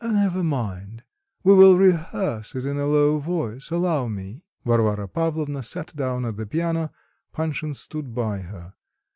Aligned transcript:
"Never 0.03 0.41
mind, 0.43 1.03
we 1.43 1.53
will 1.53 1.77
rehearse 1.77 2.55
it 2.55 2.65
in 2.65 2.79
a 2.79 2.87
low 2.87 3.19
voice. 3.19 3.69
Allow 3.69 4.07
me." 4.07 4.43
Varvara 4.65 5.07
Pavlovna 5.07 5.61
sat 5.61 5.95
down 5.95 6.25
at 6.25 6.37
the 6.37 6.47
piano, 6.47 6.91
Panshin 7.31 7.75
stood 7.75 8.15
by 8.15 8.39
her. 8.39 8.73